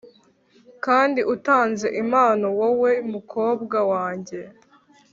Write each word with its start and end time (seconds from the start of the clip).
kandi 0.85 1.19
utanze 1.35 1.87
impano-wowe 2.01 2.91
mukobwa 3.11 3.77
wanjye. 3.91 4.39